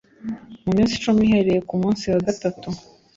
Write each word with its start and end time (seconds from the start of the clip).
mu 0.63 0.71
minsi 0.77 0.93
icumi 0.95 1.19
uhereye 1.25 1.59
ku 1.67 1.75
munsi 1.81 2.03
wa 2.11 2.19
gatatu 2.27 2.67